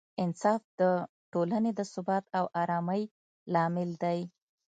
[0.23, 0.81] انصاف د
[1.31, 3.03] ټولنې د ثبات او ارامۍ
[3.53, 4.19] لامل دی.